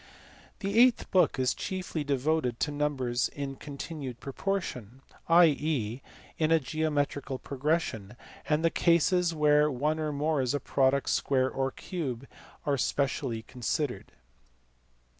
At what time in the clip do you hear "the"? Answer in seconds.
0.61-0.79, 8.65-8.71